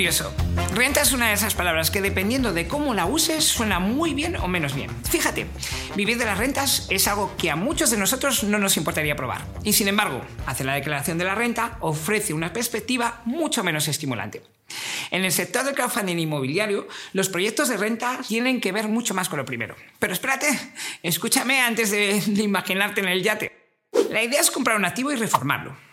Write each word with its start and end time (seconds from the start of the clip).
Curioso. 0.00 0.32
Renta 0.74 1.02
es 1.02 1.12
una 1.12 1.28
de 1.28 1.34
esas 1.34 1.52
palabras 1.52 1.90
que 1.90 2.00
dependiendo 2.00 2.54
de 2.54 2.66
cómo 2.66 2.94
la 2.94 3.04
uses 3.04 3.44
suena 3.44 3.80
muy 3.80 4.14
bien 4.14 4.34
o 4.36 4.48
menos 4.48 4.74
bien. 4.74 4.88
Fíjate, 5.04 5.46
vivir 5.94 6.16
de 6.16 6.24
las 6.24 6.38
rentas 6.38 6.86
es 6.88 7.06
algo 7.06 7.36
que 7.36 7.50
a 7.50 7.56
muchos 7.56 7.90
de 7.90 7.98
nosotros 7.98 8.42
no 8.44 8.58
nos 8.58 8.78
importaría 8.78 9.14
probar. 9.14 9.44
Y 9.62 9.74
sin 9.74 9.88
embargo, 9.88 10.22
hacer 10.46 10.64
la 10.64 10.72
declaración 10.72 11.18
de 11.18 11.24
la 11.24 11.34
renta 11.34 11.76
ofrece 11.80 12.32
una 12.32 12.50
perspectiva 12.50 13.20
mucho 13.26 13.62
menos 13.62 13.88
estimulante. 13.88 14.42
En 15.10 15.22
el 15.22 15.32
sector 15.32 15.64
del 15.64 15.74
crowdfunding 15.74 16.16
inmobiliario, 16.16 16.88
los 17.12 17.28
proyectos 17.28 17.68
de 17.68 17.76
renta 17.76 18.20
tienen 18.26 18.62
que 18.62 18.72
ver 18.72 18.88
mucho 18.88 19.12
más 19.12 19.28
con 19.28 19.38
lo 19.38 19.44
primero. 19.44 19.76
Pero 19.98 20.14
espérate, 20.14 20.46
escúchame 21.02 21.60
antes 21.60 21.90
de, 21.90 22.22
de 22.26 22.42
imaginarte 22.42 23.02
en 23.02 23.08
el 23.08 23.22
yate. 23.22 23.52
La 24.08 24.22
idea 24.22 24.40
es 24.40 24.50
comprar 24.50 24.78
un 24.78 24.86
activo 24.86 25.12
y 25.12 25.16
reformarlo 25.16 25.89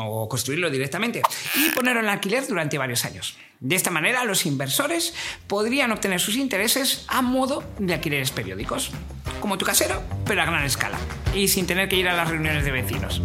o 0.00 0.28
construirlo 0.28 0.70
directamente 0.70 1.22
y 1.56 1.70
ponerlo 1.70 2.00
en 2.00 2.08
alquiler 2.08 2.46
durante 2.46 2.78
varios 2.78 3.04
años. 3.04 3.36
De 3.60 3.76
esta 3.76 3.90
manera, 3.90 4.24
los 4.24 4.46
inversores 4.46 5.14
podrían 5.46 5.90
obtener 5.92 6.20
sus 6.20 6.36
intereses 6.36 7.04
a 7.08 7.22
modo 7.22 7.64
de 7.78 7.94
alquileres 7.94 8.30
periódicos, 8.30 8.90
como 9.40 9.58
tu 9.58 9.64
casero, 9.64 10.02
pero 10.26 10.42
a 10.42 10.46
gran 10.46 10.64
escala 10.64 10.98
y 11.34 11.48
sin 11.48 11.66
tener 11.66 11.88
que 11.88 11.96
ir 11.96 12.08
a 12.08 12.14
las 12.14 12.28
reuniones 12.28 12.64
de 12.64 12.72
vecinos. 12.72 13.22